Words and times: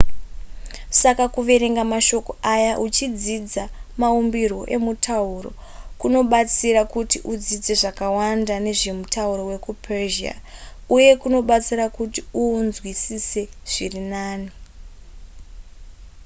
saka 1.01 1.25
kuverenga 1.35 1.83
mashoko 1.93 2.31
aya 2.53 2.73
uchidzidza 2.85 3.63
maumbirwo 3.99 4.63
emutauro 4.75 5.49
kunobatsira 5.99 6.81
kuti 6.93 7.17
udzidze 7.31 7.73
zvakawanda 7.81 8.55
nezvemutauro 8.65 9.41
wekupersia 9.51 10.33
uye 10.95 11.11
kunobatsira 11.21 11.85
kuti 11.97 12.19
uunzwisise 12.41 13.41
zviri 13.71 14.01
nani 14.11 14.49